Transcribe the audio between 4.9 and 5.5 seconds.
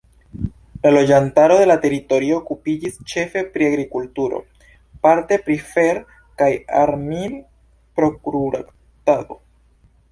parte